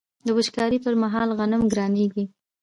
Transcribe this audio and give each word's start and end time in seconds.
د 0.27 0.29
وچکالۍ 0.37 0.79
پر 0.85 0.93
مهال 1.03 1.29
غنم 1.39 1.61
ګرانیږي. 1.71 2.23